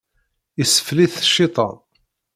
Isfel-it 0.61 1.15
cciṭan. 1.25 1.75